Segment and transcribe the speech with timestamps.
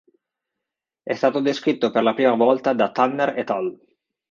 [1.03, 3.79] È stato descritto per la prima volta da "Tanner et al".